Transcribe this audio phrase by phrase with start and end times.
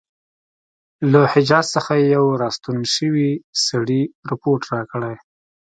[1.11, 3.29] له حجاز څخه یو را ستون شوي
[3.65, 5.15] سړي رپوټ راکړی.